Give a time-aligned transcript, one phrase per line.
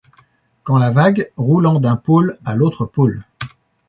[0.63, 3.21] Quand la vague, roulant d'un pôle à l'autre pôle